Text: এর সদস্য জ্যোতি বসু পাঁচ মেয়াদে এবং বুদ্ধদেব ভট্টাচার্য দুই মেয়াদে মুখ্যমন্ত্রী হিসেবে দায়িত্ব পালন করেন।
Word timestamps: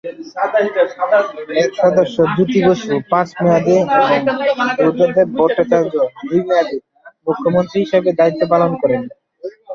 এর 1.61 1.69
সদস্য 1.79 2.17
জ্যোতি 2.33 2.59
বসু 2.67 2.93
পাঁচ 3.11 3.29
মেয়াদে 3.41 3.75
এবং 3.79 4.19
বুদ্ধদেব 4.79 5.27
ভট্টাচার্য 5.37 5.93
দুই 6.21 6.41
মেয়াদে 6.47 6.77
মুখ্যমন্ত্রী 7.25 7.77
হিসেবে 7.83 8.09
দায়িত্ব 8.19 8.41
পালন 8.51 8.71
করেন। 8.81 9.01